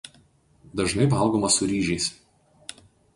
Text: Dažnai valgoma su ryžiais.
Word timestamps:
Dažnai 0.79 1.05
valgoma 1.11 1.51
su 1.57 1.63
ryžiais. 1.73 2.09